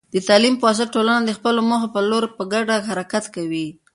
د 0.13 0.15
تعلیم 0.27 0.55
په 0.57 0.63
واسطه، 0.67 0.93
ټولنه 0.95 1.21
د 1.23 1.31
خپلو 1.37 1.59
موخو 1.69 1.87
په 1.95 1.99
لور 2.09 2.23
په 2.37 2.43
ګډه 2.53 2.75
حرکت 2.89 3.23
کوي. 3.35 3.67